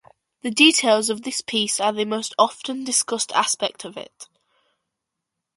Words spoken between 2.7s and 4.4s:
discussed aspect of it.